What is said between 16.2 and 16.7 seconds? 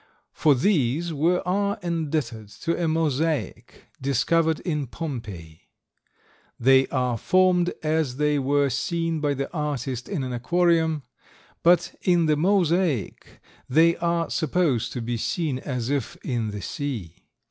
in the